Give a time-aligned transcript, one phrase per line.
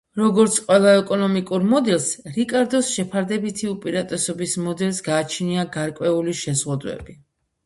[0.19, 2.07] როგორც ყველა ეკონომიკურ მოდელს,
[2.37, 7.17] რიკარდოს შეფარდებითი უპირატესობის მოდელს გააჩნია გარკვეული შეზღუდვები.